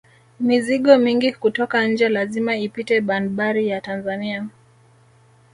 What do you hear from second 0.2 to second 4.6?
mizigo mingi kutoka nje lazima ipite banbari ya tanzania